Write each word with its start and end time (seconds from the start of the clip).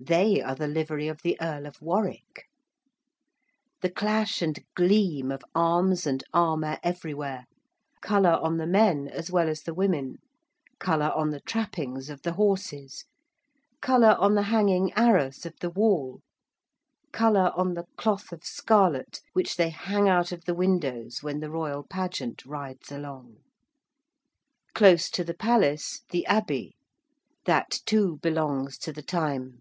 They 0.00 0.40
are 0.40 0.54
the 0.54 0.68
Livery 0.68 1.08
of 1.08 1.22
the 1.22 1.36
Earl 1.40 1.66
of 1.66 1.82
Warwick. 1.82 2.46
The 3.82 3.90
clash 3.90 4.40
and 4.40 4.56
gleam 4.76 5.32
of 5.32 5.42
arms 5.56 6.06
and 6.06 6.22
armour 6.32 6.78
everywhere: 6.84 7.46
colour 8.00 8.34
on 8.40 8.58
the 8.58 8.66
men 8.68 9.08
as 9.08 9.32
well 9.32 9.48
as 9.48 9.62
the 9.62 9.74
women: 9.74 10.18
colour 10.78 11.10
on 11.16 11.30
the 11.30 11.40
trappings 11.40 12.10
of 12.10 12.22
the 12.22 12.34
horses: 12.34 13.06
colour 13.82 14.14
on 14.20 14.36
the 14.36 14.44
hanging 14.44 14.92
arras 14.92 15.44
of 15.44 15.54
the 15.58 15.68
wall: 15.68 16.20
colour 17.12 17.50
on 17.56 17.74
the 17.74 17.86
cloth 17.96 18.30
of 18.30 18.44
scarlet 18.44 19.20
which 19.32 19.56
they 19.56 19.68
hang 19.70 20.08
out 20.08 20.30
of 20.30 20.44
the 20.44 20.54
windows 20.54 21.24
when 21.24 21.40
the 21.40 21.50
royal 21.50 21.82
pageant 21.82 22.46
rides 22.46 22.92
along. 22.92 23.38
Close 24.74 25.10
to 25.10 25.24
the 25.24 25.34
Palace, 25.34 26.02
the 26.12 26.24
Abbey. 26.26 26.76
That 27.46 27.80
too 27.84 28.18
belongs 28.18 28.78
to 28.78 28.92
the 28.92 29.02
time. 29.02 29.60